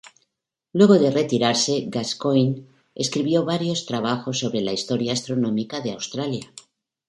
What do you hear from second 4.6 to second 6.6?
la historia astronómica de Australia.